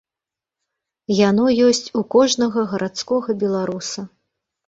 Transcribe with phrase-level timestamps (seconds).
[1.17, 4.01] Яно ёсць у кожнага гарадскога беларуса.